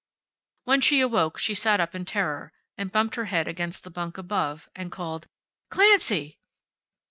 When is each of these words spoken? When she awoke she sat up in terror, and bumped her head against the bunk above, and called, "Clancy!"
When 0.63 0.81
she 0.81 0.99
awoke 0.99 1.37
she 1.37 1.53
sat 1.53 1.79
up 1.79 1.93
in 1.93 2.05
terror, 2.05 2.53
and 2.75 2.91
bumped 2.91 3.13
her 3.13 3.25
head 3.25 3.47
against 3.47 3.83
the 3.83 3.91
bunk 3.91 4.17
above, 4.17 4.67
and 4.75 4.91
called, 4.91 5.27
"Clancy!" 5.69 6.39